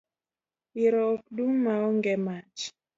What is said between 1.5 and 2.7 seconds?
maonge mach